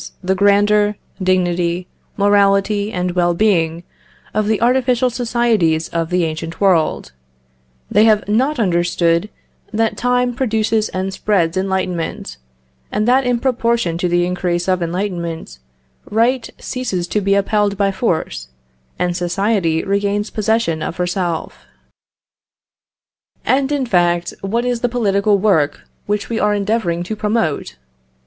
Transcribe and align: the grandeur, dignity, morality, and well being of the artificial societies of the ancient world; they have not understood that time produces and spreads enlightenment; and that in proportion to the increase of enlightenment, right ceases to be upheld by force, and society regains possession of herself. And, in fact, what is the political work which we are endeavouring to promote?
the 0.23 0.33
grandeur, 0.33 0.95
dignity, 1.21 1.85
morality, 2.17 2.91
and 2.91 3.11
well 3.11 3.35
being 3.35 3.83
of 4.33 4.47
the 4.47 4.59
artificial 4.59 5.11
societies 5.11 5.89
of 5.89 6.09
the 6.09 6.23
ancient 6.25 6.59
world; 6.59 7.11
they 7.91 8.05
have 8.05 8.27
not 8.27 8.57
understood 8.59 9.29
that 9.71 9.95
time 9.97 10.33
produces 10.33 10.89
and 10.89 11.13
spreads 11.13 11.55
enlightenment; 11.55 12.37
and 12.91 13.07
that 13.07 13.27
in 13.27 13.37
proportion 13.37 13.95
to 13.95 14.07
the 14.09 14.25
increase 14.25 14.67
of 14.67 14.81
enlightenment, 14.81 15.59
right 16.09 16.49
ceases 16.57 17.05
to 17.07 17.21
be 17.21 17.35
upheld 17.35 17.77
by 17.77 17.91
force, 17.91 18.47
and 18.97 19.15
society 19.15 19.83
regains 19.83 20.31
possession 20.31 20.81
of 20.81 20.97
herself. 20.97 21.59
And, 23.45 23.71
in 23.71 23.85
fact, 23.85 24.33
what 24.41 24.65
is 24.65 24.79
the 24.81 24.89
political 24.89 25.37
work 25.37 25.81
which 26.07 26.27
we 26.27 26.39
are 26.39 26.55
endeavouring 26.55 27.03
to 27.03 27.15
promote? 27.15 27.75